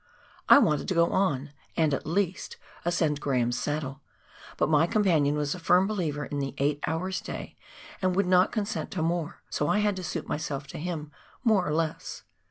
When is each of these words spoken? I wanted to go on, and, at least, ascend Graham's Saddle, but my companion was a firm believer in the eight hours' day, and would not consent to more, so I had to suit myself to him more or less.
I 0.49 0.57
wanted 0.57 0.87
to 0.87 0.95
go 0.95 1.11
on, 1.11 1.51
and, 1.77 1.93
at 1.93 2.07
least, 2.07 2.57
ascend 2.83 3.21
Graham's 3.21 3.59
Saddle, 3.59 4.01
but 4.57 4.67
my 4.67 4.87
companion 4.87 5.35
was 5.35 5.53
a 5.53 5.59
firm 5.59 5.85
believer 5.85 6.25
in 6.25 6.39
the 6.39 6.55
eight 6.57 6.79
hours' 6.87 7.21
day, 7.21 7.55
and 8.01 8.15
would 8.15 8.25
not 8.25 8.51
consent 8.51 8.89
to 8.93 9.03
more, 9.03 9.43
so 9.51 9.67
I 9.67 9.77
had 9.77 9.95
to 9.97 10.03
suit 10.03 10.27
myself 10.27 10.65
to 10.69 10.79
him 10.79 11.11
more 11.43 11.67
or 11.67 11.73
less. 11.75 12.23